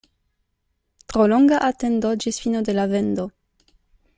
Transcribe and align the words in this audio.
Tro 1.13 1.27
longa 1.33 1.59
atendo 1.69 2.15
ĝis 2.25 2.41
fino 2.47 2.65
de 2.71 2.77
la 2.79 2.87
vendo. 2.95 3.27